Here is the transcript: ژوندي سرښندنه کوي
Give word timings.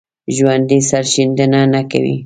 ژوندي 0.35 0.79
سرښندنه 0.89 1.81
کوي 1.91 2.15